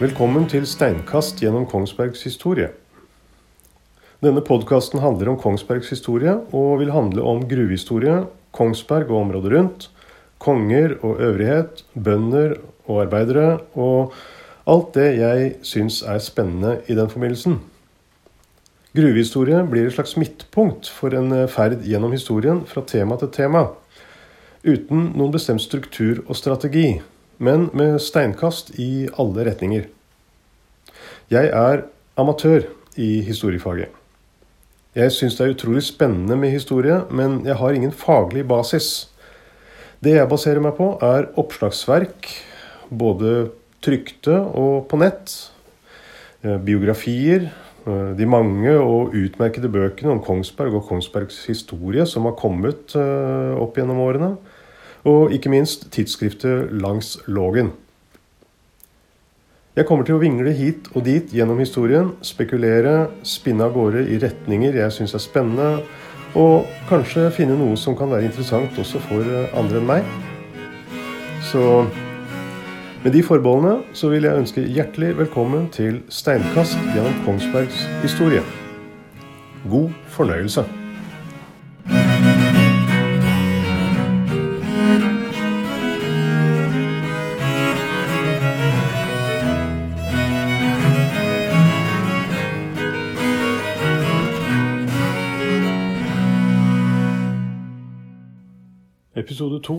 [0.00, 2.70] Velkommen til Steinkast gjennom Kongsbergs historie.
[4.24, 8.14] Denne podkasten handler om Kongsbergs historie og vil handle om gruvehistorie,
[8.56, 9.84] Kongsberg og området rundt,
[10.40, 14.16] konger og øvrighet, bønder og arbeidere, og
[14.64, 17.60] alt det jeg syns er spennende i den forbindelsen.
[18.96, 23.66] Gruvehistorie blir et slags midtpunkt for en ferd gjennom historien fra tema til tema,
[24.64, 27.02] uten noen bestemt struktur og strategi,
[27.40, 29.88] men med steinkast i alle retninger.
[31.32, 31.86] Jeg er
[32.20, 32.66] amatør
[33.00, 33.88] i historiefaget.
[34.94, 39.08] Jeg syns det er utrolig spennende med historie, men jeg har ingen faglig basis.
[40.02, 42.28] Det jeg baserer meg på, er oppslagsverk,
[42.90, 43.50] både
[43.84, 45.32] trykte og på nett.
[46.42, 47.46] Eh, biografier,
[47.86, 53.54] eh, de mange og utmerkede bøkene om Kongsberg og Kongsbergs historie som har kommet eh,
[53.60, 54.34] opp gjennom årene.
[55.08, 57.72] Og ikke minst tidsskriftet Langs Lågen.
[59.76, 64.18] Jeg kommer til å vingle hit og dit gjennom historien, spekulere, spinne av gårde i
[64.20, 65.84] retninger jeg syns er spennende,
[66.36, 70.10] og kanskje finne noe som kan være interessant også for andre enn meg.
[71.48, 71.62] Så
[73.00, 78.44] med de forbeholdene så vil jeg ønske hjertelig velkommen til Steinkast gjennom Kongsbergs historie.
[79.70, 80.66] God fornøyelse.
[99.20, 99.74] Episode to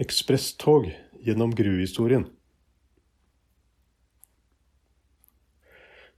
[0.00, 0.88] Ekspresstog
[1.22, 2.24] gjennom gruvehistorien.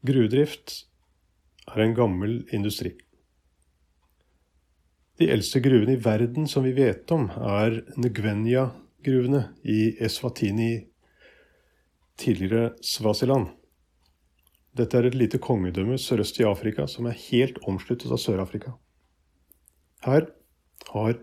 [0.00, 0.72] Gruvedrift
[1.68, 2.94] er en gammel industri.
[5.20, 10.72] De eldste gruvene i verden som vi vet om, er Ngwenya-gruvene i Eswatini,
[12.16, 13.52] tidligere Svasiland.
[14.72, 18.78] Dette er et lite kongedømme sørøst i Afrika som er helt omsluttet av Sør-Afrika.
[20.08, 20.30] Her
[20.94, 21.18] har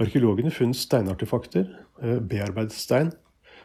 [0.00, 1.68] arkeologene funnet steinartefakter,
[2.00, 3.12] bearbeidet stein,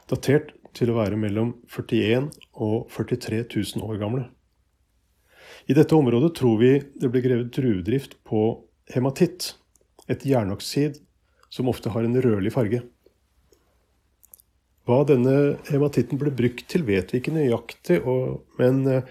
[0.09, 2.29] datert til å være mellom 41
[2.61, 4.27] og 43 000 år gamle.
[5.69, 8.43] I dette området tror vi det ble grevet druedrift på
[8.93, 9.55] hematitt,
[10.09, 10.97] et jernoksid
[11.53, 12.81] som ofte har en rødlig farge.
[14.89, 17.99] Hva denne hematitten ble brukt til, vet vi ikke nøyaktig,
[18.57, 19.03] men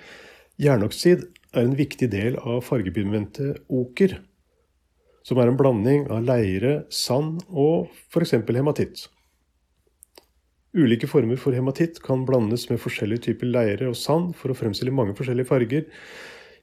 [0.59, 4.19] jernoksid er en viktig del av fargepigmentet oker,
[5.29, 8.33] som er en blanding av leire, sand og f.eks.
[8.49, 9.05] hematitt.
[10.79, 14.95] Ulike former for hematitt kan blandes med forskjellige typer leire og sand for å fremstille
[14.95, 15.85] mange forskjellige farger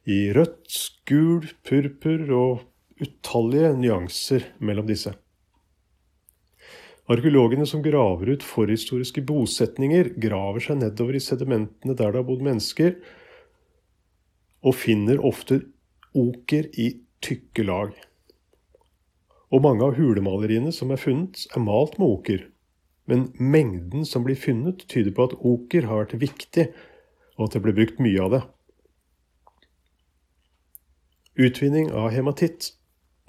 [0.09, 5.13] i rødt, gul, purpur og utallige nyanser mellom disse.
[7.11, 12.41] Arkeologene som graver ut forhistoriske bosetninger, graver seg nedover i sedimentene der det har bodd
[12.45, 12.97] mennesker,
[14.65, 15.61] og finner ofte
[16.17, 16.89] oker i
[17.21, 17.93] tykke lag.
[19.55, 22.41] Og mange av hulemaleriene som er funnet, er malt med oker.
[23.07, 26.65] Men mengden som blir funnet, tyder på at oker har vært viktig,
[27.37, 28.41] og at det ble brukt mye av det.
[31.45, 32.73] Utvinning av hematitt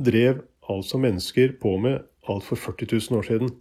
[0.03, 3.55] drev altså mennesker på med alt for 40 000 år siden.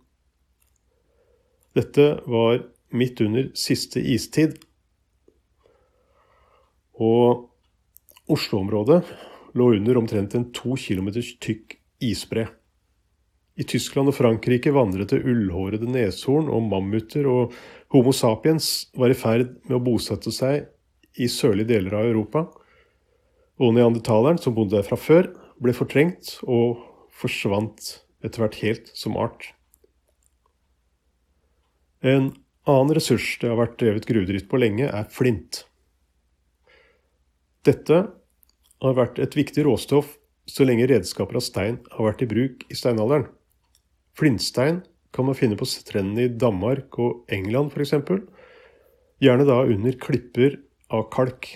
[1.78, 2.64] Dette var
[2.96, 4.58] midt under siste istid.
[6.98, 7.50] Og
[8.31, 9.04] Oslo-området
[9.54, 12.47] lå under omtrent en to kilometer tykk isbre.
[13.56, 17.56] I Tyskland og Frankrike vandret det ullhårede neshorn og mammuter, og
[17.94, 20.67] Homo sapiens var i ferd med å bosette seg
[21.16, 22.44] i sørlige deler av Europa
[23.56, 25.29] og neandertaleren, som bodde der fra før,
[25.63, 26.81] ble fortrengt og
[27.16, 29.53] forsvant etter hvert helt som art.
[32.03, 32.33] En
[32.68, 35.63] annen ressurs det har vært drevet gruvedrift på lenge, er flint.
[37.65, 38.03] Dette
[38.83, 40.18] har vært et viktig råstoff
[40.50, 43.27] så lenge redskaper av stein har vært i bruk i steinalderen.
[44.15, 44.83] Flintstein
[45.15, 47.95] kan man finne på strendene i Danmark og England f.eks.,
[49.24, 50.59] gjerne da under klipper
[50.94, 51.47] av kalk.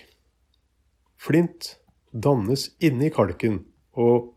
[1.20, 1.76] Flint
[2.12, 3.62] dannes inni kalken,
[3.94, 4.34] og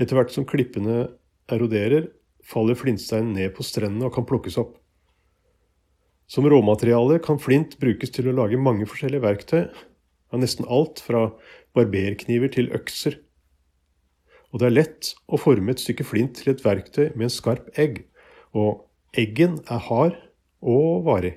[0.00, 1.06] etter hvert som klippene
[1.50, 2.10] eroderer,
[2.44, 4.76] faller flintstein ned på strendene og kan plukkes opp.
[6.30, 9.64] Som råmateriale kan flint brukes til å lage mange forskjellige verktøy,
[10.30, 11.24] av nesten alt fra
[11.74, 13.16] barberkniver til økser.
[14.50, 17.70] Og det er lett å forme et stykke flint til et verktøy med en skarp
[17.78, 18.04] egg,
[18.50, 18.86] og
[19.18, 20.18] eggen er hard
[20.60, 21.36] og varig.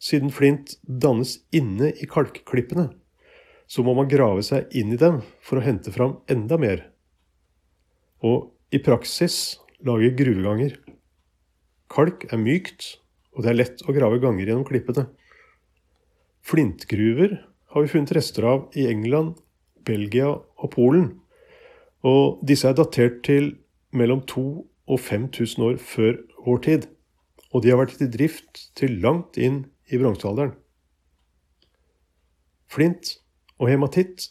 [0.00, 2.90] Siden flint dannes inne i kalkklippene,
[3.70, 6.86] så må man grave seg inn i dem for å hente fram enda mer.
[8.24, 10.74] Og i praksis lage gruveganger.
[11.90, 13.00] Kalk er mykt
[13.34, 15.06] og det er lett å grave ganger gjennom klippene.
[16.46, 17.36] Flintgruver
[17.72, 19.36] har vi funnet rester av i England,
[19.90, 21.10] Belgia og Polen,
[22.06, 23.56] og disse er datert til
[23.92, 26.86] mellom 2000 og 5000 år før vår tid,
[27.54, 30.54] og de har vært i drift til langt inn i bronsealderen.
[32.70, 33.16] Flint
[33.58, 34.30] og hematitt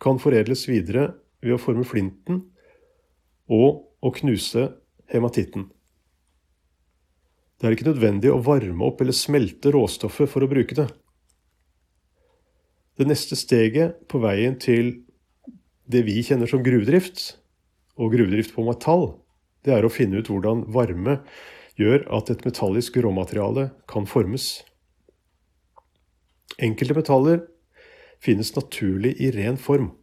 [0.00, 1.10] kan foredles videre
[1.44, 2.42] ved å forme flinten
[3.50, 4.66] og å knuse
[5.12, 5.68] hematitten.
[7.60, 10.86] Det er ikke nødvendig å varme opp eller smelte råstoffet for å bruke det.
[13.00, 14.90] Det neste steget på veien til
[15.88, 17.38] det vi kjenner som gruvedrift,
[17.96, 19.14] og gruvedrift på metall,
[19.64, 21.14] det er å finne ut hvordan varme
[21.80, 24.50] gjør at et metallisk råmateriale kan formes.
[26.60, 27.42] Enkelte metaller
[28.20, 29.94] finnes naturlig i ren form.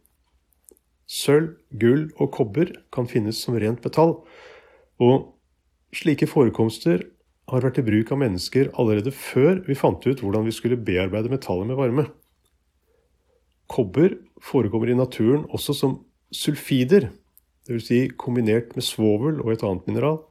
[1.06, 4.18] Sølv, gull og kobber kan finnes som rent metall,
[4.98, 5.36] og
[5.94, 7.06] slike forekomster
[7.48, 11.30] har vært i bruk av mennesker allerede før vi fant ut hvordan vi skulle bearbeide
[11.30, 12.10] metallet med varme.
[13.68, 15.98] Kobber forekommer i naturen også som
[16.32, 17.10] sulfider,
[17.68, 17.86] dvs.
[17.86, 20.22] Si kombinert med svovel og et annet mineral.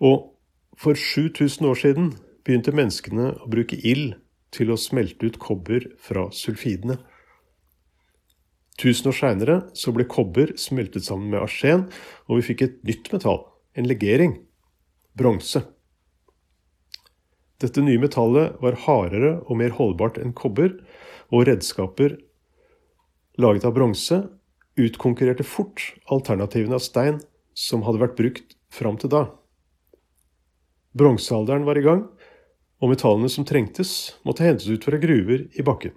[0.00, 0.32] Og
[0.80, 2.12] for 7000 år siden
[2.44, 4.16] begynte menneskene å bruke ild
[4.54, 6.96] til å smelte ut kobber fra sulfidene.
[8.80, 9.56] Tusen år seinere
[9.92, 11.84] ble kobber smeltet sammen med arsen,
[12.26, 13.44] og vi fikk et nytt metall,
[13.76, 14.38] en legering,
[15.12, 15.60] bronse.
[17.60, 20.78] Dette nye metallet var hardere og mer holdbart enn kobber,
[21.30, 22.16] og redskaper
[23.38, 24.22] laget av bronse
[24.80, 27.20] utkonkurrerte fort alternativene av stein
[27.54, 29.24] som hadde vært brukt fram til da.
[30.96, 32.04] Bronsealderen var i gang,
[32.80, 35.92] og metallene som trengtes, måtte hentes ut fra gruver i bakken.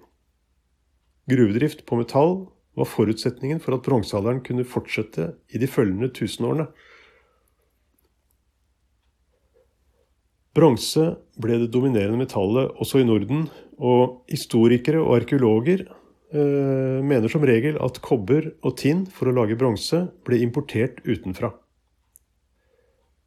[1.30, 2.44] Gruvedrift på metall
[2.76, 6.68] var forutsetningen for at bronsealderen kunne fortsette i de følgende tusenårene.
[10.54, 15.88] Bronse ble det dominerende metallet også i Norden, og historikere og arkeologer
[16.34, 21.52] mener som regel at kobber og tinn for å lage bronse ble importert utenfra.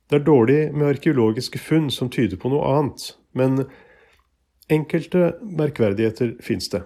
[0.07, 3.65] Det er dårlig med arkeologiske funn som tyder på noe annet, men
[4.71, 6.83] enkelte merkverdigheter fins det.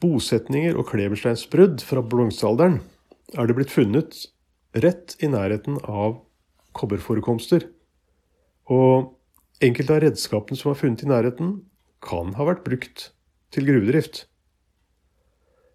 [0.00, 2.80] Bosetninger og klebersteinsbrudd fra bronsealderen
[3.38, 4.24] er det blitt funnet
[4.82, 6.20] rett i nærheten av
[6.78, 7.66] kobberforekomster.
[8.70, 9.12] Og
[9.62, 11.58] enkelte av redskapene som er funnet i nærheten,
[12.04, 13.10] kan ha vært brukt
[13.54, 14.24] til gruvedrift.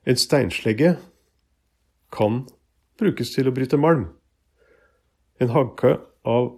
[0.05, 0.95] En steinslegge
[2.13, 2.43] kan
[2.99, 4.07] brukes til å bryte malm.
[5.41, 6.51] En hagke av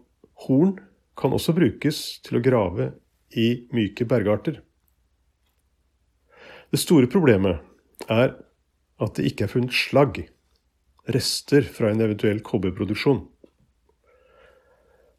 [0.46, 0.78] horn
[1.18, 2.92] kan også brukes til å grave
[3.34, 4.62] i myke bergarter.
[6.72, 7.64] Det store problemet
[8.12, 8.36] er
[9.02, 10.20] at det ikke er funnet slagg,
[11.08, 13.24] rester fra en eventuell kobberproduksjon.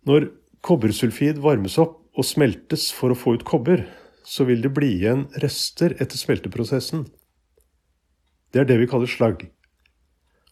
[0.09, 0.29] Når
[0.65, 3.87] kobbersulfid varmes opp og smeltes for å få ut kobber,
[4.29, 7.07] så vil det bli igjen rester etter smelteprosessen.
[8.53, 9.47] Det er det vi kaller slagg.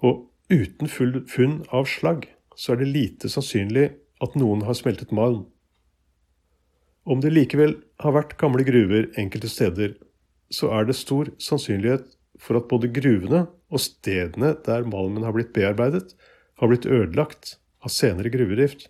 [0.00, 2.24] Og uten full funn av slagg,
[2.56, 3.90] så er det lite sannsynlig
[4.24, 5.44] at noen har smeltet malm.
[7.06, 9.94] Om det likevel har vært gamle gruver enkelte steder,
[10.50, 12.08] så er det stor sannsynlighet
[12.40, 16.14] for at både gruvene og stedene der malmen har blitt bearbeidet,
[16.56, 18.88] har blitt ødelagt av senere gruvedrift.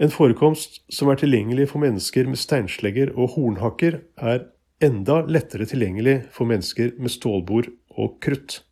[0.00, 4.46] En forekomst som er tilgjengelig for mennesker med steinslegger og hornhakker, er
[4.80, 7.68] enda lettere tilgjengelig for mennesker med stålbord
[8.00, 8.62] og krutt.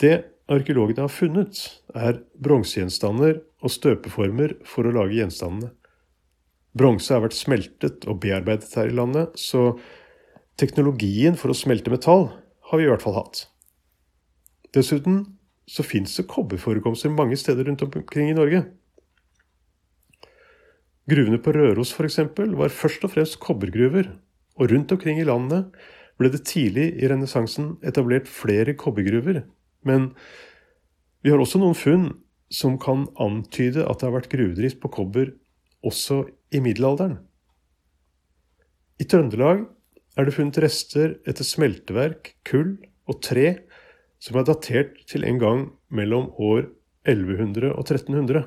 [0.00, 0.18] Det
[0.52, 1.62] arkeologene har funnet,
[1.96, 5.72] er bronsegjenstander og støpeformer for å lage gjenstandene.
[6.76, 9.78] Bronse har vært smeltet og bearbeidet her i landet, så
[10.60, 12.28] teknologien for å smelte metall
[12.68, 13.46] har vi i hvert fall hatt.
[14.76, 15.24] Dessuten
[15.70, 18.62] så fins det kobberforekomster mange steder rundt omkring i Norge.
[21.08, 22.18] Gruvene på Røros f.eks.
[22.36, 24.12] var først og fremst kobbergruver,
[24.60, 25.70] og rundt omkring i landet
[26.20, 29.42] ble det tidlig i renessansen etablert flere kobbergruver.
[29.88, 30.10] Men
[31.24, 32.10] vi har også noen funn
[32.52, 35.32] som kan antyde at det har vært gruvedrift på kobber
[35.86, 37.20] også i middelalderen.
[39.00, 39.64] I Trøndelag
[40.18, 42.74] er det funnet rester etter smelteverk, kull
[43.08, 43.54] og tre
[44.20, 46.66] som er datert til en gang mellom år
[47.08, 48.44] 1100 og 1300.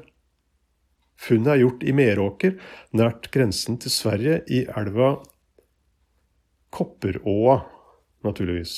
[1.24, 2.58] Funnet er gjort i Meråker,
[3.00, 5.16] nært grensen til Sverige, i elva
[6.74, 7.62] Kopperåa,
[8.26, 8.76] naturligvis.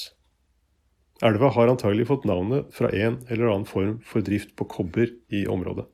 [1.26, 5.46] Elva har antagelig fått navnet fra en eller annen form for drift på kobber i
[5.48, 5.88] området.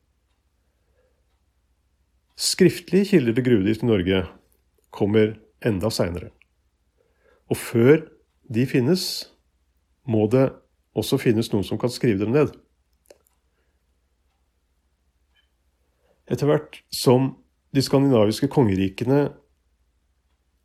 [2.41, 4.23] Skriftlige kilder til gruvedrift i Norge
[4.89, 6.31] kommer enda seinere.
[7.53, 8.01] Og før
[8.49, 9.03] de finnes,
[10.09, 10.49] må det
[10.97, 12.55] også finnes noen som kan skrive dem ned.
[16.31, 17.33] Etter hvert som
[17.75, 19.25] de skandinaviske kongerikene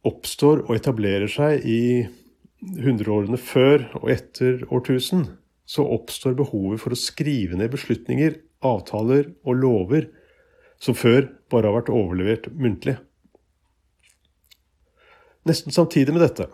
[0.07, 1.81] oppstår og etablerer seg i
[2.83, 5.27] hundreårene før og etter årtusen,
[5.67, 10.07] så oppstår behovet for å skrive ned beslutninger, avtaler og lover
[10.83, 12.97] som før bare har vært overlevert muntlig.
[15.47, 16.49] Nesten samtidig med dette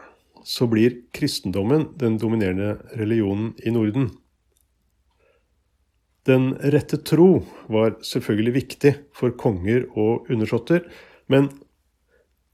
[0.44, 4.10] så blir kristendommen den dominerende religionen i Norden.
[6.28, 10.84] Den rette tro var selvfølgelig viktig for konger og undersåtter,
[11.26, 11.48] men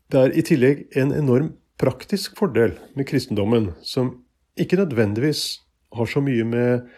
[0.08, 4.22] det er i tillegg en enorm praktisk fordel med kristendommen, som
[4.58, 5.60] ikke nødvendigvis
[5.94, 6.88] har så mye med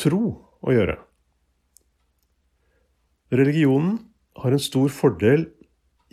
[0.00, 0.96] tro å gjøre.
[3.30, 4.00] Religionen
[4.42, 5.46] har en stor fordel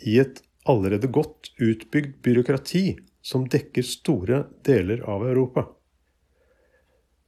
[0.06, 0.38] i et
[0.68, 2.84] allerede godt utbygd byråkrati
[3.24, 5.66] som dekker store deler av Europa.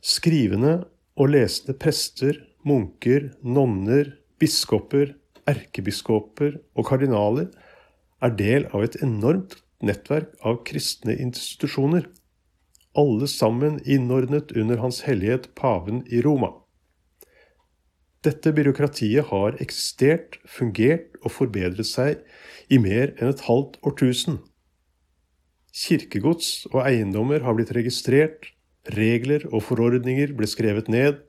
[0.00, 0.84] Skrivende
[1.18, 5.14] og lesende prester munker, nonner, biskoper,
[5.48, 7.50] erkebiskoper og kardinaler
[8.20, 12.08] er del av et enormt nettverk av kristne institusjoner,
[12.98, 16.52] alle sammen innordnet under Hans hellighet paven i Roma.
[18.20, 22.20] Dette byråkratiet har eksistert, fungert og forbedret seg
[22.68, 24.42] i mer enn et halvt årtusen.
[25.72, 28.50] Kirkegods og eiendommer har blitt registrert,
[28.92, 31.22] regler og forordninger ble skrevet ned,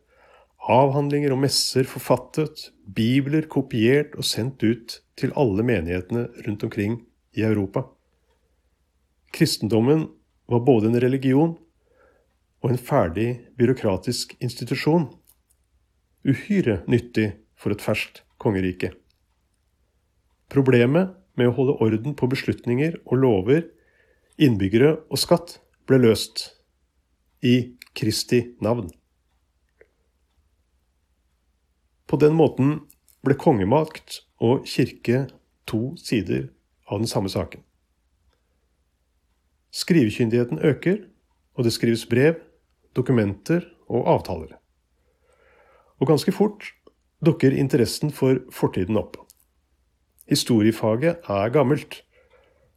[0.69, 6.99] avhandlinger og messer forfattet, bibler kopiert og sendt ut til alle menighetene rundt omkring
[7.37, 7.85] i Europa.
[9.33, 10.09] Kristendommen
[10.51, 11.55] var både en religion
[12.61, 15.09] og en ferdig byråkratisk institusjon.
[16.27, 18.91] Uhyre nyttig for et ferskt kongerike.
[20.51, 23.63] Problemet med å holde orden på beslutninger og lover,
[24.37, 25.57] innbyggere og skatt
[25.89, 26.49] ble løst
[27.41, 28.91] i Kristi navn.
[32.11, 32.81] På den måten
[33.23, 35.29] ble kongemakt og kirke
[35.69, 36.49] to sider
[36.91, 37.63] av den samme saken.
[39.71, 41.05] Skrivekyndigheten øker,
[41.55, 42.41] og det skrives brev,
[42.95, 44.57] dokumenter og avtaler.
[46.03, 46.73] Og ganske fort
[47.23, 49.15] dukker interessen for fortiden opp.
[50.27, 52.01] Historiefaget er gammelt,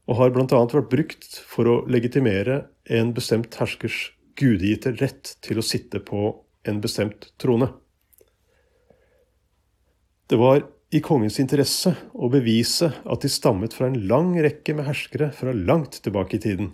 [0.07, 0.47] og har bl.a.
[0.47, 6.29] vært brukt for å legitimere en bestemt herskers gudegitte rett til å sitte på
[6.69, 7.73] en bestemt trone.
[10.31, 10.62] Det var
[10.95, 15.52] i kongens interesse å bevise at de stammet fra en lang rekke med herskere fra
[15.52, 16.71] langt tilbake i tiden.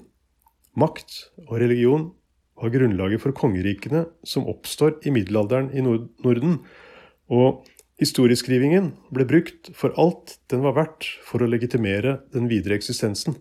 [0.78, 2.12] Makt og religion
[2.60, 6.60] var grunnlaget for kongerikene som oppstår i middelalderen i Norden,
[7.26, 7.66] og
[8.00, 13.34] historieskrivingen ble brukt for alt den var verdt for å legitimere den videre eksistensen.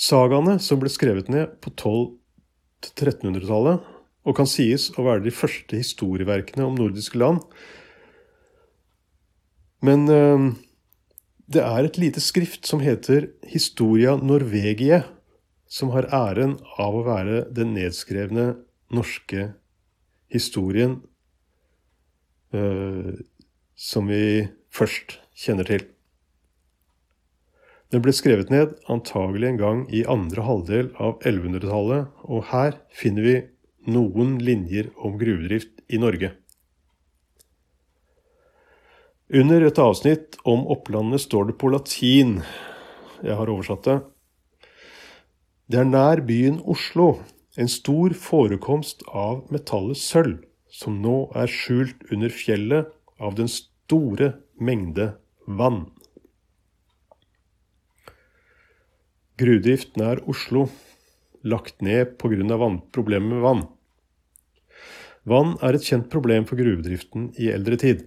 [0.00, 3.84] Sagaene som ble skrevet ned på 1200-1300-tallet,
[4.26, 7.40] og kan sies å være de første historieverkene om nordiske land.
[9.84, 10.50] Men øh,
[11.50, 15.02] det er et lite skrift som heter Historia Norvegie,
[15.70, 18.52] som har æren av å være den nedskrevne
[18.92, 19.52] norske
[20.30, 21.00] historien
[22.54, 23.16] øh,
[23.74, 25.86] som vi først kjenner til.
[27.90, 33.26] Den ble skrevet ned antagelig en gang i andre halvdel av 1100-tallet, og her finner
[33.26, 33.36] vi
[33.88, 36.32] noen linjer om gruvedrift i Norge.
[39.30, 42.40] Under et avsnitt om Opplandet står det på latin,
[43.22, 43.98] jeg har oversatt det,
[45.70, 47.20] det er nær byen Oslo
[47.60, 52.90] en stor forekomst av metallet sølv, som nå er skjult under fjellet
[53.22, 55.12] av den store mengde
[55.46, 55.84] vann.
[59.38, 60.66] Gruvedrift nær Oslo
[61.42, 62.80] lagt ned pga.
[62.92, 63.66] problemer med vann.
[65.24, 68.06] Vann er et kjent problem for gruvedriften i eldre tid.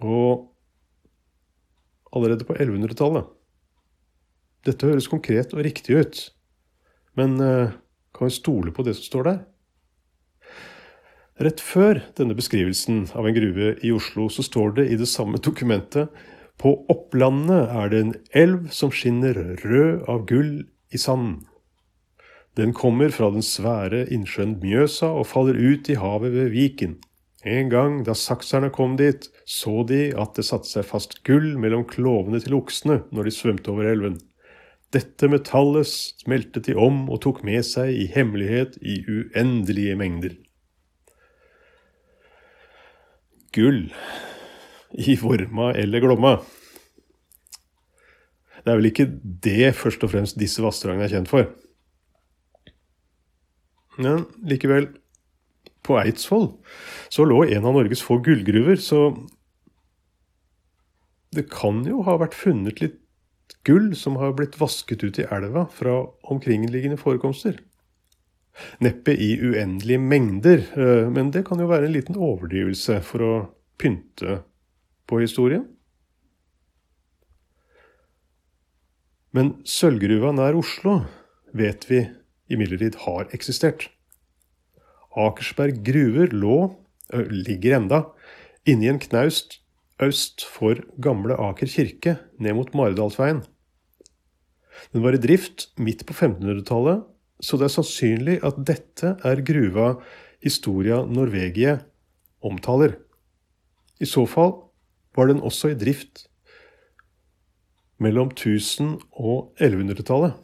[0.00, 0.48] Og
[2.12, 3.26] allerede på 1100-tallet
[4.64, 6.16] Dette høres konkret og riktig ut,
[7.16, 7.76] men eh,
[8.14, 9.38] kan vi stole på det som står der?
[11.38, 15.38] Rett før denne beskrivelsen av en gruve i Oslo, så står det i det samme
[15.38, 16.10] dokumentet
[16.58, 21.44] på Opplandet er det en elv som skinner rød av gull i sand.
[22.58, 26.96] Den kommer fra den svære innsjøen Mjøsa og faller ut i havet ved Viken.
[27.46, 31.84] En gang da sakserne kom dit, så de at det satte seg fast gull mellom
[31.86, 34.16] klovene til oksene når de svømte over elven.
[34.90, 40.34] Dette metallet smeltet de om og tok med seg i hemmelighet i uendelige mengder.
[43.54, 43.86] Gull
[44.98, 46.34] i Vorma eller Glomma.
[48.64, 51.46] Det er vel ikke det først og fremst disse vassdragene er kjent for.
[53.98, 54.88] Men likevel,
[55.86, 56.50] på Eidsvoll
[57.08, 59.12] så lå en av Norges få gullgruver, så
[61.34, 62.98] det kan jo ha vært funnet litt
[63.68, 66.00] gull som har blitt vasket ut i elva fra
[66.32, 67.58] omkringliggende forekomster.
[68.82, 73.34] Neppe i uendelige mengder, eh, men det kan jo være en liten overdrivelse for å
[73.78, 74.42] pynte
[75.08, 75.66] på historien.
[79.36, 80.98] Men sølvgruva nær Oslo
[81.56, 82.02] vet vi
[82.48, 83.88] imidlertid har eksistert.
[85.18, 86.58] Akersberg gruver lå,
[87.12, 88.02] ligger enda,
[88.68, 89.60] inni en knaust
[90.02, 93.42] øst for gamle Aker kirke, ned mot Maridalsveien.
[94.92, 97.02] Den var i drift midt på 1500-tallet,
[97.42, 99.96] så det er sannsynlig at dette er gruva
[100.42, 101.80] Historia Norvegie
[102.46, 102.94] omtaler.
[103.98, 104.54] I så fall
[105.18, 106.28] var den også i drift
[107.98, 110.36] mellom 1000- og 1100-tallet.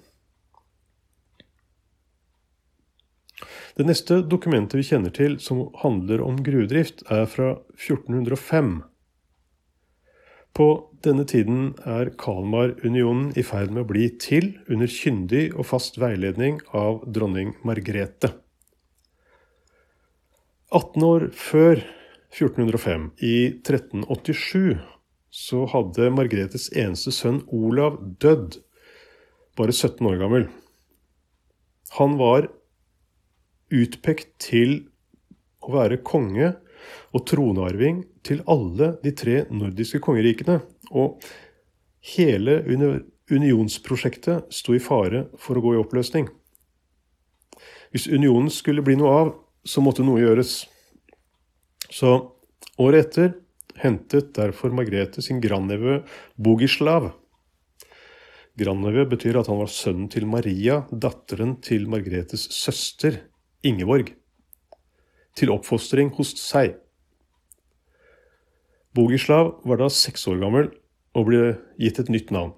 [3.74, 8.76] Det neste dokumentet vi kjenner til som handler om gruvedrift, er fra 1405.
[10.54, 10.68] På
[11.02, 16.60] denne tiden er Kalmarunionen i ferd med å bli til under kyndig og fast veiledning
[16.70, 18.30] av dronning Margrethe.
[20.70, 21.82] 18 år før
[22.34, 24.78] 1405, i 1387,
[25.34, 28.60] så hadde Margrethes eneste sønn Olav dødd,
[29.58, 30.46] bare 17 år gammel.
[31.98, 32.48] Han var
[33.74, 34.76] utpekt til
[35.64, 36.52] å være konge
[37.14, 40.60] og tronarving til alle de tre nordiske kongerikene.
[40.92, 41.22] Og
[42.14, 42.60] hele
[43.30, 46.28] unionsprosjektet sto i fare for å gå i oppløsning.
[47.94, 50.64] Hvis unionen skulle bli noe av, så måtte noe gjøres.
[51.94, 52.10] Så
[52.82, 53.34] året etter
[53.80, 56.00] hentet derfor Margrethe sin grandnevø
[56.34, 57.12] Bogislav.
[58.58, 63.22] Grandnevø betyr at han var sønnen til Maria, datteren til Margrethes søster
[63.64, 64.12] Ingeborg,
[65.35, 66.77] til oppfostring hos seg.
[68.94, 70.68] Bogislav var da seks år gammel
[71.18, 71.40] og ble
[71.81, 72.53] gitt et nytt navn.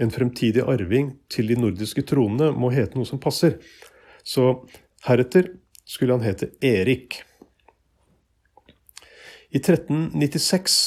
[0.00, 3.60] En fremtidig arving til de nordiske tronene må hete noe som passer,
[4.24, 4.64] så
[5.06, 5.52] heretter
[5.86, 7.20] skulle han hete Erik.
[9.52, 10.78] I 1396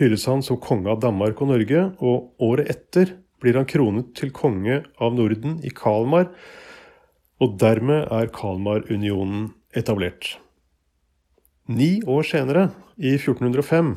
[0.00, 4.32] hylles han som konge av Danmark og Norge, og året etter blir han kronet til
[4.34, 6.30] konge av Norden i Kalmar
[7.44, 10.38] og dermed er Kalmarunionen etablert.
[11.68, 13.94] Ni år senere, i 1405,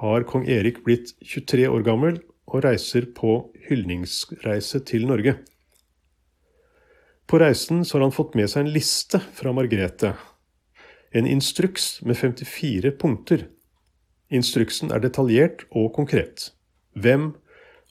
[0.00, 5.34] har kong Erik blitt 23 år gammel og reiser på hyldningsreise til Norge.
[7.26, 10.12] På reisen har han fått med seg en liste fra Margrethe.
[11.10, 13.48] En instruks med 54 punkter.
[14.30, 16.52] Instruksen er detaljert og konkret.
[16.94, 17.32] Hvem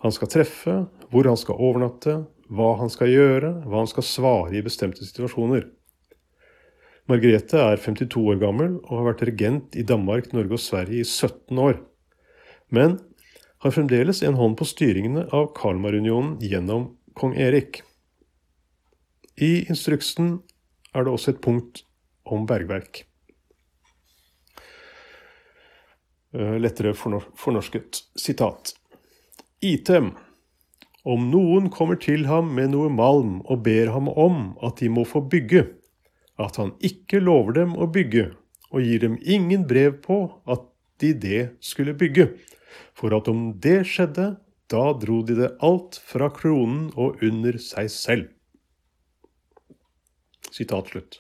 [0.06, 0.78] han skal treffe,
[1.12, 5.66] hvor han skal overnatte, hva han skal gjøre, hva han skal svare i bestemte situasjoner.
[7.10, 11.06] Margrethe er 52 år gammel og har vært regent i Danmark, Norge og Sverige i
[11.06, 11.82] 17 år,
[12.74, 12.98] men
[13.66, 17.82] har fremdeles en hånd på styringene av Kalmarunionen gjennom kong Erik.
[19.42, 20.40] I instruksen
[20.96, 21.84] er det også et punkt
[22.26, 23.04] om bergverk.
[26.36, 28.74] Eh, lettere fornorsket sitat.
[29.62, 30.14] Item
[31.06, 35.06] om noen kommer til ham med noe malm og ber ham om at de må
[35.08, 35.68] få bygge,
[36.42, 38.32] at han ikke lover dem å bygge,
[38.74, 40.66] og gir dem ingen brev på at
[41.04, 42.32] de det skulle bygge,
[42.98, 44.34] for at om det skjedde,
[44.72, 48.32] da dro de det alt fra kronen og under seg selv.
[50.50, 51.20] Sitat slutt.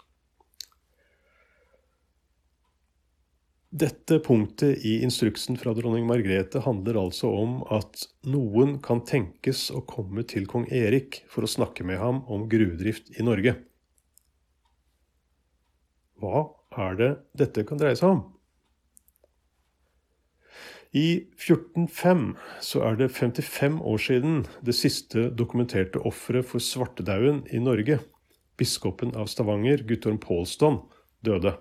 [3.75, 9.81] Dette punktet i instruksen fra dronning Margrethe handler altså om at noen kan tenkes å
[9.83, 13.57] komme til kong Erik for å snakke med ham om gruvedrift i Norge.
[16.23, 16.45] Hva
[16.85, 18.23] er det dette kan dreie seg om?
[20.95, 22.25] I 1405
[22.63, 27.99] så er det 55 år siden det siste dokumenterte offeret for svartedauden i Norge,
[28.55, 30.85] biskopen av Stavanger, Guttorm Pålston,
[31.27, 31.57] døde.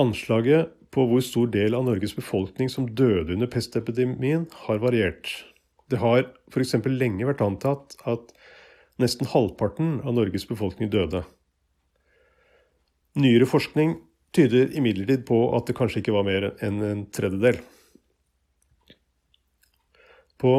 [0.00, 5.30] Anslaget på hvor stor del av Norges befolkning som døde under pestepidemien, har variert.
[5.90, 6.74] Det har f.eks.
[6.86, 8.32] lenge vært antatt at
[9.00, 11.24] nesten halvparten av Norges befolkning døde.
[13.18, 13.98] Nyere forskning
[14.34, 17.58] tyder imidlertid på at det kanskje ikke var mer enn en tredjedel.
[20.40, 20.52] På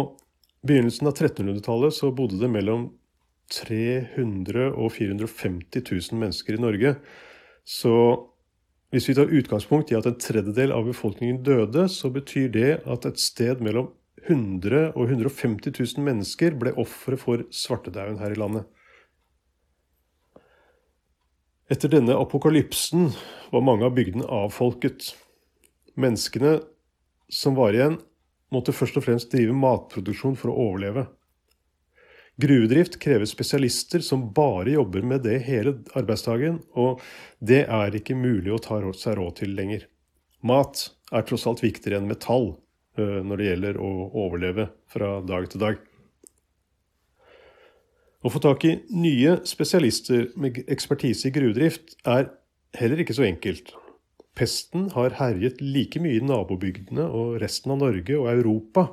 [0.67, 2.89] begynnelsen av 1300-tallet så bodde det mellom
[3.51, 6.95] 300 og 450 000 mennesker i Norge.
[7.67, 7.93] Så
[8.91, 13.07] hvis vi tar utgangspunkt i at en tredjedel av befolkningen døde, så betyr det at
[13.07, 13.93] et sted mellom
[14.27, 18.67] 100 og 150 000 mennesker ble ofre for svartedauden her i landet.
[21.71, 23.13] Etter denne apokalypsen
[23.53, 25.13] var mange av bygdene avfolket.
[25.95, 26.57] Menneskene
[27.31, 27.95] som var igjen,
[28.51, 31.05] måtte først og fremst drive matproduksjon for å overleve.
[32.39, 37.01] Gruvedrift krever spesialister som bare jobber med det hele arbeidsdagen, og
[37.39, 39.85] det er ikke mulig å ta seg råd til lenger.
[40.41, 42.53] Mat er tross alt viktigere enn metall
[42.97, 43.91] eh, når det gjelder å
[44.23, 45.81] overleve fra dag til dag.
[48.21, 52.29] Å få tak i nye spesialister med ekspertise i gruvedrift er
[52.77, 53.73] heller ikke så enkelt.
[54.37, 58.85] Pesten har herjet like mye i nabobygdene og resten av Norge og Europa.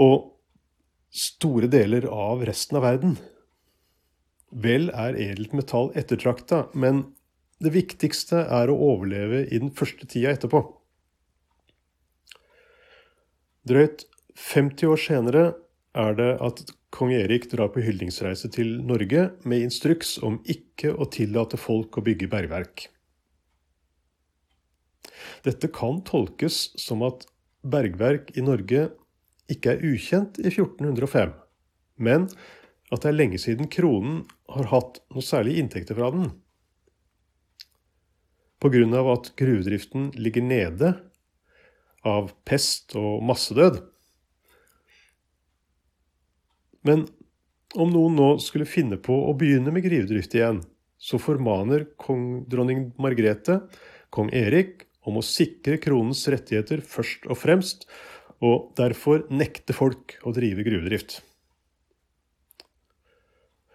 [0.00, 0.29] Og
[1.10, 3.16] store deler av resten av verden.
[4.50, 7.04] Vel er edelt metall ettertrakta, men
[7.60, 10.62] det viktigste er å overleve i den første tida etterpå.
[13.68, 14.06] Drøyt
[14.40, 15.42] 50 år senere
[15.98, 16.62] er det at
[16.94, 22.04] kong Erik drar på hyldingsreise til Norge med instruks om ikke å tillate folk å
[22.06, 22.88] bygge bergverk.
[25.44, 27.26] Dette kan tolkes som at
[27.60, 28.88] bergverk i Norge
[29.52, 31.34] ikke er ukjent i 1405,
[32.00, 32.26] men
[32.90, 36.32] at det er lenge siden kronen har hatt noe særlig inntekter fra den.
[38.60, 38.82] Pga.
[39.12, 40.90] at gruvedriften ligger nede
[42.04, 43.80] av pest og massedød,
[46.84, 47.06] men
[47.76, 50.62] om noen nå skulle finne på å begynne med gruvedrift igjen,
[51.00, 53.60] så formaner kong dronning Margrethe
[54.12, 57.86] kong Erik om å sikre kronens rettigheter først og fremst,
[58.40, 61.20] og derfor nekte folk å drive gruvedrift.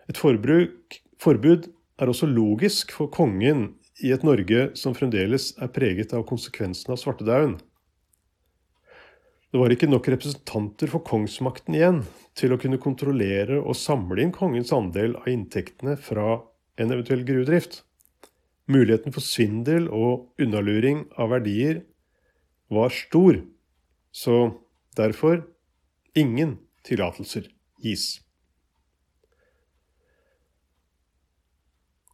[0.10, 1.70] Et forbruk, forbud
[2.02, 3.72] er også logisk for kongen
[4.04, 7.56] i et Norge som fremdeles er preget av konsekvensene av svartedauden.
[9.56, 12.02] Det var ikke nok representanter for kongsmakten igjen
[12.36, 16.42] til å kunne kontrollere og samle inn kongens andel av inntektene fra
[16.76, 17.80] en eventuell gruvedrift.
[18.68, 21.86] Muligheten for svindel og unnaluring av verdier
[22.74, 23.40] var stor,
[24.16, 24.38] så
[24.96, 25.44] derfor
[26.16, 27.50] ingen tillatelser
[27.84, 28.22] gis.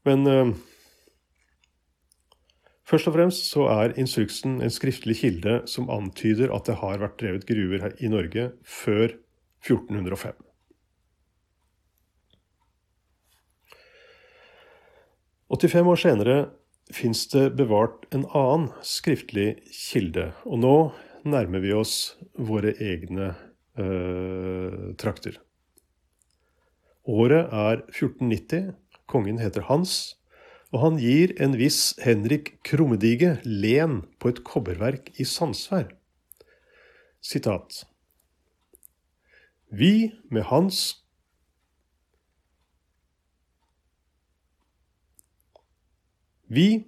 [0.08, 0.54] Men eh,
[2.92, 7.22] Først og fremst så er instruksen en skriftlig kilde som antyder at det har vært
[7.22, 9.14] drevet gruver i Norge før
[9.64, 10.34] 1405.
[15.52, 16.36] «85 år senere
[16.92, 20.76] fins det bevart en annen skriftlig kilde, og nå
[21.28, 23.34] nærmer vi oss våre egne
[23.80, 25.38] eh, trakter.
[27.08, 28.74] Året er 1490,
[29.10, 30.16] kongen heter Hans,
[30.72, 35.90] og han gir en viss Henrik Krummedige len på et kobberverk i Sandsvær.
[37.22, 37.84] Sitat.
[39.72, 41.02] Vi med hans
[46.52, 46.84] Vi,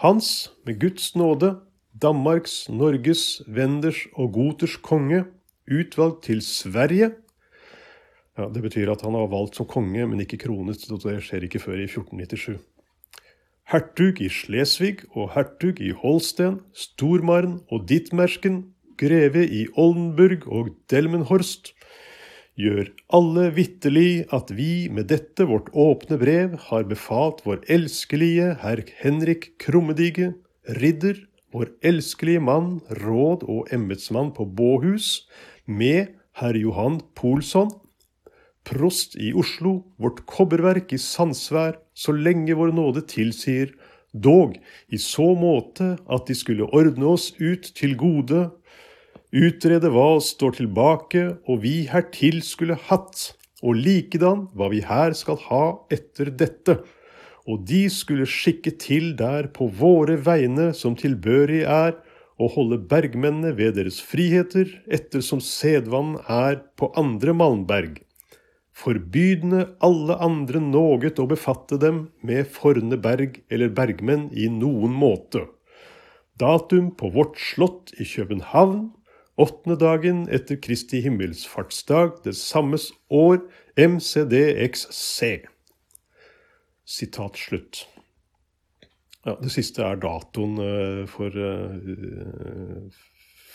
[0.00, 1.60] Hans med Guds nåde,
[2.00, 5.24] Danmarks, Norges, Wenders og Goters konge,
[5.70, 7.12] utvalgt til Sverige.
[8.38, 10.86] Ja, Det betyr at han har valgt som konge, men ikke kronet.
[10.88, 12.58] Det skjer ikke før i 1497
[13.70, 18.64] hertug i Slesvig og hertug i Holsten, Stormaren og Dittmersken,
[18.98, 21.72] greve i Oldenburg og Delmenhorst,
[22.58, 28.82] gjør alle vitterlig at vi med dette vårt åpne brev har befalt vår elskelige herr
[29.00, 30.34] Henrik Krummedige,
[30.82, 31.22] ridder,
[31.54, 35.26] vår elskelige mann, råd og embetsmann på Båhus,
[35.66, 37.70] med herr Johan Polsson,
[38.66, 43.72] prost i Oslo, vårt kobberverk i Sandsvær, så lenge vår nåde tilsier,
[44.12, 44.56] dog
[44.90, 48.48] i så måte at de skulle ordne oss ut til gode,
[49.30, 53.30] utrede hva står tilbake og vi hertil skulle hatt,
[53.62, 56.80] og likedan hva vi her skal ha etter dette,
[57.50, 61.96] og de skulle skikke til der på våre vegne som tilbørig er,
[62.40, 67.98] og holde bergmennene ved deres friheter, ettersom sedvann er på andre malmberg
[68.80, 75.46] forbydende alle andre noget å befatte dem med forne berg eller bergmenn i noen måte.
[76.40, 78.90] Datum på vårt slott i København,
[79.40, 83.42] åttende dagen etter Kristi himmelsfartsdag, det sammes år,
[83.76, 85.49] MCDXC.
[86.90, 87.84] Sitat slutt.
[89.22, 92.88] Ja, det siste er datoen eh, for uh,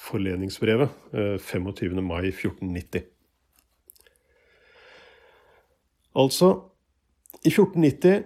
[0.06, 0.93] forleningsbrevet.
[1.41, 1.98] 25.
[1.98, 3.10] Eh, mai 1490.
[6.15, 6.52] Altså,
[7.43, 8.24] i 1490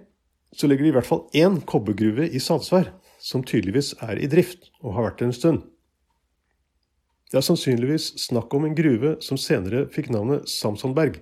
[0.53, 2.91] så ligger det i hvert fall én kobbergruve i Sandsvær,
[3.21, 5.65] som tydeligvis er i drift og har vært det en stund.
[7.29, 11.19] Det er sannsynligvis snakk om en gruve som senere fikk navnet Samsonberg.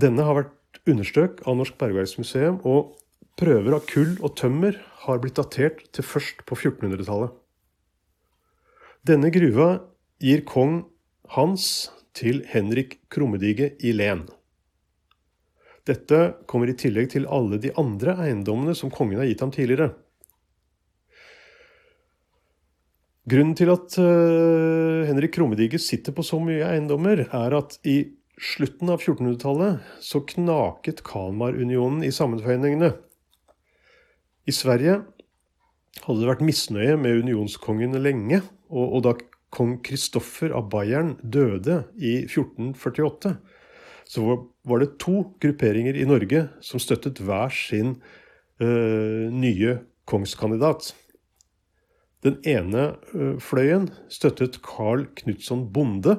[0.00, 2.96] Denne har vært understrøk av Norsk Bergverksmuseum, og
[3.40, 7.32] prøver av kull og tømmer har blitt datert til først på 1400-tallet.
[9.08, 9.72] Denne gruva
[10.22, 10.84] gir kong
[11.34, 14.26] Hans til Henrik Krummedige i Len.
[15.88, 19.90] Dette kommer i tillegg til alle de andre eiendommene som kongen har gitt ham tidligere.
[23.32, 28.02] Grunnen til at uh, Henrik Krummedige sitter på så mye eiendommer, er at i
[28.42, 32.92] slutten av 1400-tallet så knaket Kalmarunionen i sammenføyningene.
[34.50, 35.02] I Sverige
[36.02, 38.40] hadde det vært misnøye med unionskongene lenge,
[38.72, 39.14] og, og da
[39.52, 43.36] kong Kristoffer av Bayern døde i 1448,
[44.08, 44.24] så
[44.66, 47.94] var det to grupperinger i Norge som støttet hver sin
[48.60, 49.78] uh, nye
[50.08, 50.90] kongskandidat.
[52.26, 56.18] Den ene uh, fløyen støttet Carl Knutson Bonde,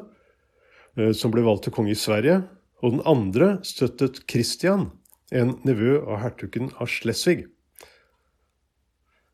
[1.18, 2.44] som ble valgt til konge i Sverige.
[2.84, 4.90] Og den andre støttet Christian,
[5.34, 7.46] en nevø av hertugen av Slesvig.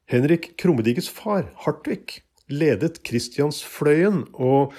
[0.09, 4.73] Henrik Krummediges far, Hartvig, ledet Christiansfløyen, og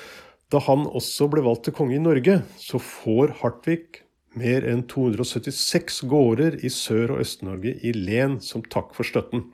[0.51, 4.03] da han også ble valgt til konge i Norge, så får Hartvig
[4.39, 9.49] mer enn 276 gårder i Sør- og Øst-Norge i len som takk for støtten.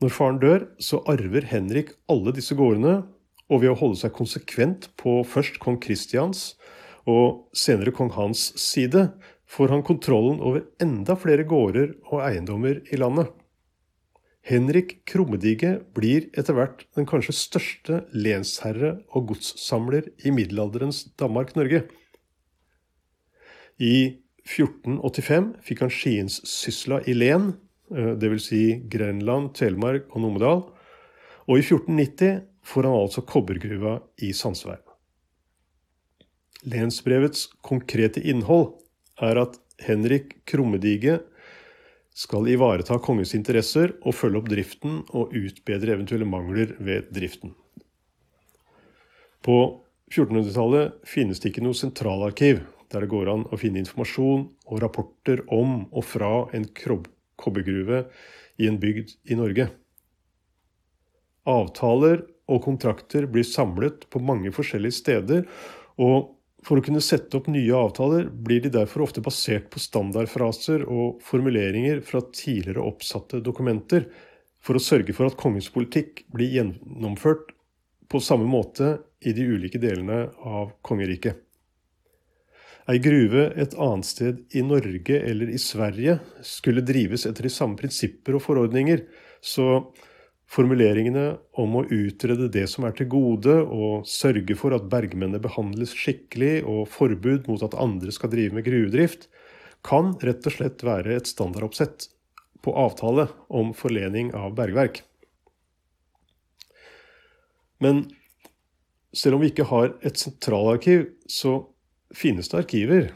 [0.00, 3.02] Når faren dør, så arver Henrik alle disse gårdene,
[3.48, 6.52] og ved å holde seg konsekvent på først kong Kristians
[7.08, 9.08] og senere kong Hans side,
[9.48, 13.30] får han kontrollen over enda flere gårder og eiendommer i landet.
[14.48, 21.82] Henrik Krummedige blir etter hvert den kanskje største lensherre og godssamler i middelalderens Danmark-Norge.
[23.78, 27.52] I 1485 fikk han Skienssysla i len,
[27.92, 28.48] eh, dvs.
[28.48, 30.64] Si Grenland, Telemark og Numedal.
[31.48, 34.84] Og i 1490 får han altså kobbergruva i Sandsveien.
[36.68, 38.74] Lensbrevets konkrete innhold
[39.22, 41.20] er at Henrik Krummedige
[42.18, 47.54] skal ivareta kongens interesser og følge opp driften og utbedre eventuelle mangler ved driften.
[49.46, 49.58] På
[50.10, 55.44] 1400-tallet finnes det ikke noe sentralarkiv der det går an å finne informasjon og rapporter
[55.54, 58.06] om og fra en kobbergruve
[58.58, 59.68] i en bygd i Norge.
[61.48, 65.44] Avtaler og kontrakter blir samlet på mange forskjellige steder,
[66.00, 66.34] og
[66.66, 71.20] for å kunne sette opp nye avtaler blir de derfor ofte basert på standardfraser og
[71.24, 74.08] formuleringer fra tidligere oppsatte dokumenter,
[74.58, 77.52] for å sørge for at kongens politikk blir gjennomført
[78.10, 81.38] på samme måte i de ulike delene av kongeriket.
[82.88, 87.76] Ei gruve et annet sted i Norge eller i Sverige skulle drives etter de samme
[87.76, 89.02] prinsipper og forordninger,
[89.44, 89.84] så
[90.48, 95.92] Formuleringene om å utrede det som er til gode, og sørge for at bergmennene behandles
[95.96, 99.28] skikkelig, og forbud mot at andre skal drive med gruvedrift,
[99.84, 102.08] kan rett og slett være et standardoppsett
[102.64, 105.02] på avtale om forlening av bergverk.
[107.78, 108.06] Men
[109.14, 111.60] selv om vi ikke har et sentralarkiv, så
[112.16, 113.10] finnes det arkiver.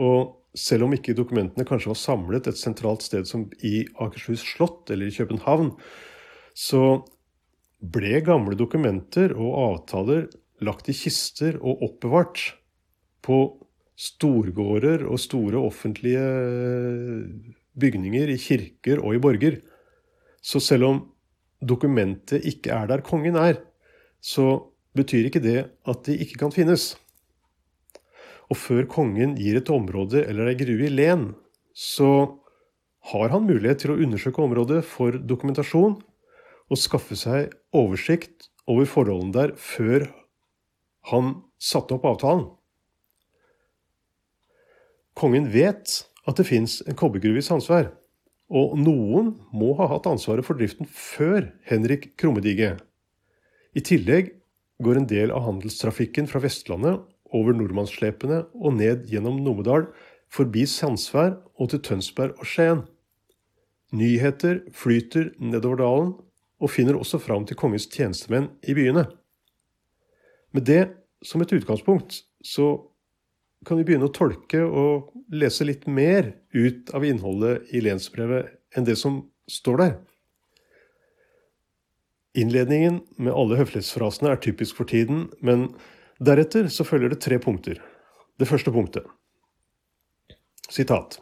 [0.00, 4.90] Og selv om ikke dokumentene kanskje var samlet et sentralt sted som i Akershus slott
[4.92, 5.72] eller i København,
[6.54, 7.02] så
[7.82, 10.28] ble gamle dokumenter og avtaler
[10.62, 12.44] lagt i kister og oppbevart
[13.24, 13.38] på
[13.98, 16.22] storgårder og store offentlige
[17.78, 19.58] bygninger i kirker og i borger.
[20.42, 21.00] Så selv om
[21.62, 23.60] dokumentet ikke er der kongen er,
[24.20, 26.92] så betyr ikke det at de ikke kan finnes.
[28.50, 31.30] Og før kongen gir et område eller ei grue i len,
[31.72, 32.38] så
[33.12, 35.96] har han mulighet til å undersøke området for dokumentasjon
[36.72, 40.06] å skaffe seg oversikt over forholdene der før
[41.10, 42.46] han satte opp avtalen.
[45.18, 47.90] Kongen vet at det fins en kobbergruve i Sandsvær,
[48.52, 52.76] og noen må ha hatt ansvaret for driften før Henrik Krummedige.
[53.76, 54.32] I tillegg
[54.82, 59.88] går en del av handelstrafikken fra Vestlandet over nordmannsslepene og ned gjennom Numedal,
[60.32, 62.84] forbi Sandsvær og til Tønsberg og Skien.
[63.92, 66.12] Nyheter flyter nedover dalen,
[66.62, 69.08] og finner også fram til kongens tjenestemenn i byene.
[70.54, 70.82] Med det
[71.24, 72.68] som et utgangspunkt så
[73.66, 78.86] kan vi begynne å tolke og lese litt mer ut av innholdet i lensbrevet enn
[78.86, 79.94] det som står der.
[82.38, 85.68] Innledningen med alle høflighetsfrasene er typisk for tiden, men
[86.22, 87.76] deretter så følger det tre punkter.
[88.40, 89.04] Det første punktet.
[90.72, 91.20] Sitat.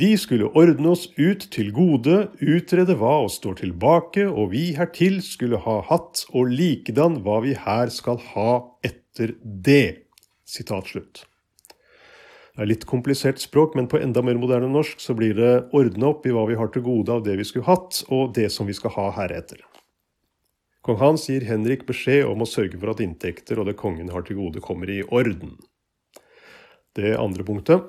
[0.00, 5.18] De skulle ordne oss ut til gode, utrede hva oss står tilbake, og vi hertil
[5.24, 8.52] skulle ha hatt, og likedan hva vi her skal ha
[8.86, 10.06] etter det.
[10.48, 11.26] Sitat slutt.
[12.60, 16.26] er litt komplisert språk, men på enda mer moderne norsk så blir det ordne opp
[16.26, 18.76] i hva vi har til gode av det vi skulle hatt, og det som vi
[18.76, 19.60] skal ha heretter.
[20.80, 24.24] Kong Hans gir Henrik beskjed om å sørge for at inntekter og det kongen har
[24.24, 25.58] til gode, kommer i orden.
[26.96, 27.84] Det andre punktet,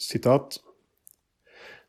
[0.00, 0.60] sitat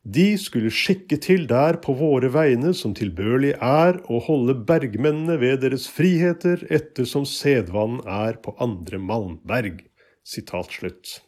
[0.00, 5.60] de skulle skikke til der på våre vegne som tilbørlig er, og holde bergmennene ved
[5.60, 9.82] deres friheter ettersom sedvanen er på andre malmberg.
[10.24, 11.18] Sitat slutt.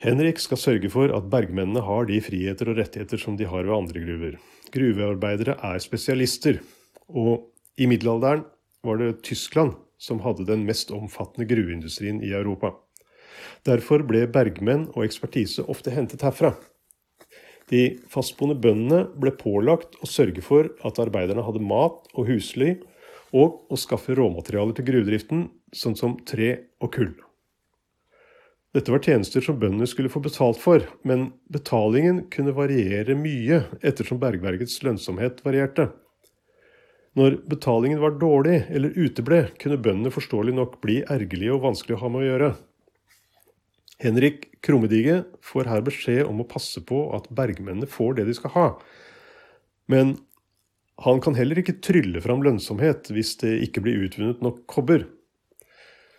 [0.00, 3.76] Henrik skal sørge for at bergmennene har de friheter og rettigheter som de har ved
[3.76, 4.40] andre gruver.
[4.72, 6.60] Gruvearbeidere er spesialister,
[7.08, 8.44] og i middelalderen
[8.84, 12.72] var det Tyskland som hadde den mest omfattende gruveindustrien i Europa.
[13.66, 16.54] Derfor ble bergmenn og ekspertise ofte hentet herfra.
[17.70, 22.76] De fastboende bøndene ble pålagt å sørge for at arbeiderne hadde mat og husly,
[23.34, 27.14] og å skaffe råmaterialer til gruvedriften, sånn som tre og kull.
[28.76, 34.20] Dette var tjenester som bøndene skulle få betalt for, men betalingen kunne variere mye ettersom
[34.20, 35.88] bergverkets lønnsomhet varierte.
[37.16, 42.02] Når betalingen var dårlig eller uteble, kunne bøndene forståelig nok bli ergerlige og vanskelig å
[42.02, 42.50] ha med å gjøre.
[44.02, 48.52] Henrik Krummedige får her beskjed om å passe på at bergmennene får det de skal
[48.56, 48.66] ha.
[49.88, 50.18] Men
[51.04, 55.06] han kan heller ikke trylle fram lønnsomhet hvis det ikke blir utvunnet nok kobber.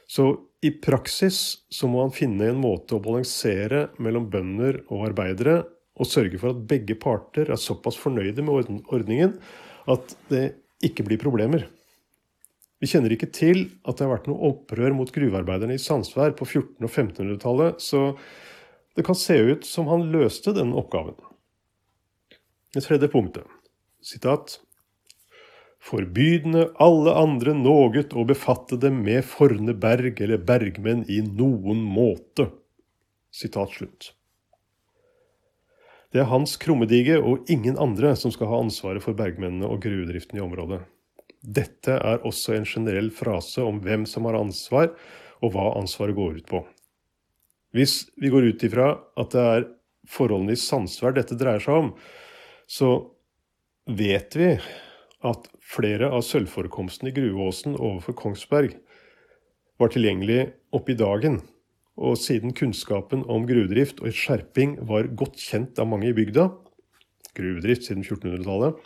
[0.10, 0.30] Så
[0.66, 5.62] i praksis så må han finne en måte å balansere mellom bønder og arbeidere,
[5.98, 9.34] og sørge for at begge parter er såpass fornøyde med ordningen
[9.90, 10.44] at det
[10.86, 11.66] ikke blir problemer.
[12.78, 16.46] Vi kjenner ikke til at det har vært noe opprør mot gruvearbeiderne i Sandsvær på
[16.46, 18.02] 1400- og 1500-tallet, så
[18.98, 21.18] det kan se ut som han løste den oppgaven.
[22.74, 23.46] Det tredje punktet.
[24.06, 24.60] Sitat.
[25.82, 32.50] Forbydende alle andre noget å befatte dem med forne berg eller bergmenn i noen måte.
[33.34, 34.12] Sitat slutt.
[36.14, 40.40] Det er Hans Krummedige og ingen andre som skal ha ansvaret for bergmennene og gruvedriften
[40.40, 40.82] i området.
[41.48, 44.92] Dette er også en generell frase om hvem som har ansvar,
[45.40, 46.64] og hva ansvaret går ut på.
[47.76, 49.68] Hvis vi går ut ifra at det er
[50.10, 51.94] forholdene i samsvær dette dreier seg om,
[52.68, 52.90] så
[53.88, 54.54] vet vi
[55.28, 58.76] at flere av sølvforekomstene i Gruveåsen overfor Kongsberg
[59.80, 60.42] var tilgjengelig
[60.78, 61.42] i dagen.
[61.98, 66.50] Og siden kunnskapen om gruvedrift og skjerping var godt kjent av mange i bygda,
[67.38, 68.78] gruvedrift siden 1400-tallet,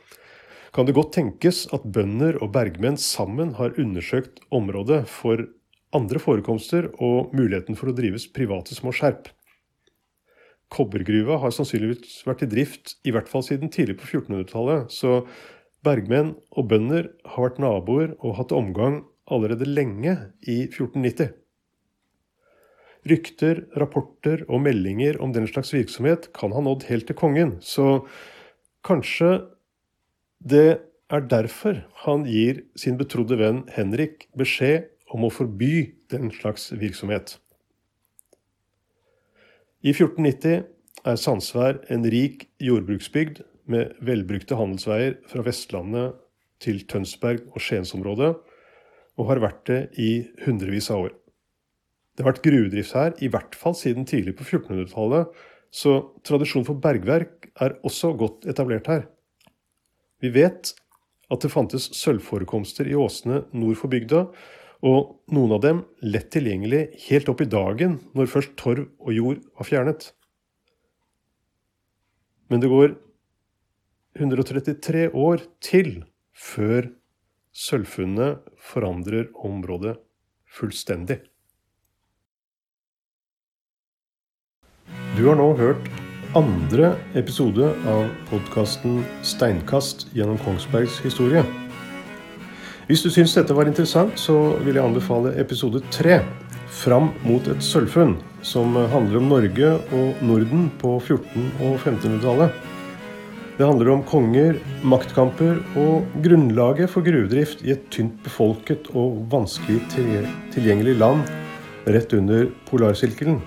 [0.71, 5.43] kan det godt tenkes at bønder og bergmenn sammen har undersøkt området for
[5.95, 9.27] andre forekomster og muligheten for å drives private små skjerp.
[10.71, 15.25] Kobbergruva har sannsynligvis vært i drift i hvert fall siden tidlig på 1400-tallet, så
[15.83, 20.15] bergmenn og bønder har vært naboer og hatt omgang allerede lenge
[20.47, 21.33] i 1490.
[23.11, 28.05] Rykter, rapporter og meldinger om den slags virksomhet kan ha nådd helt til kongen, så
[28.87, 29.41] kanskje
[30.41, 36.71] det er derfor han gir sin betrodde venn Henrik beskjed om å forby den slags
[36.71, 37.35] virksomhet.
[39.81, 40.63] I 1490
[41.09, 46.17] er Sandsvær en rik jordbruksbygd med velbrukte handelsveier fra Vestlandet
[46.61, 48.35] til Tønsberg og Skiensområdet,
[49.19, 50.11] og har vært det i
[50.45, 51.15] hundrevis av år.
[52.15, 55.31] Det har vært gruvedrift her i hvert fall siden tidlig på 1400-tallet,
[55.71, 59.05] så tradisjon for bergverk er også godt etablert her.
[60.21, 60.73] Vi vet
[61.31, 64.25] at det fantes sølvforekomster i åsene nord for bygda,
[64.81, 69.41] og noen av dem lett tilgjengelig helt opp i dagen når først torv og jord
[69.57, 70.07] var fjernet.
[72.49, 72.95] Men det går
[74.19, 76.01] 133 år til
[76.35, 76.89] før
[77.55, 78.41] sølvfunnet
[78.71, 79.95] forandrer området
[80.51, 81.21] fullstendig.
[85.15, 91.43] Du har nå hørt andre episode av podkasten 'Steinkast gjennom Kongsbergs historie'.
[92.87, 96.21] Hvis du syns dette var interessant, så vil jeg anbefale episode tre,
[96.71, 102.51] 'Fram mot et sølvfunn', som handler om Norge og Norden på 1400- og 1500-tallet.
[103.57, 109.81] Det handler om konger, maktkamper og grunnlaget for gruvedrift i et tynt befolket og vanskelig
[110.55, 111.27] tilgjengelig land
[111.85, 113.41] rett under polarsirkelen.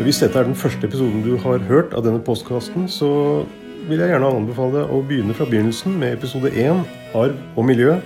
[0.00, 3.44] Hvis dette er den første episoden du har hørt av denne postkasten, så
[3.88, 6.80] vil jeg gjerne anbefale deg å begynne fra begynnelsen med episode 1,
[7.18, 7.98] arv og miljø,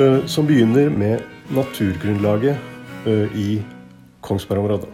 [0.00, 1.20] eh, som begynner med
[1.52, 2.56] naturgrunnlaget
[3.06, 3.48] eh, i
[4.24, 4.88] Kongsberg-området.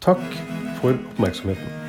[0.00, 0.24] Takk
[0.80, 1.79] for oppmerksomheten.